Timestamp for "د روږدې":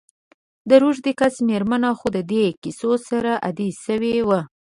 0.69-1.11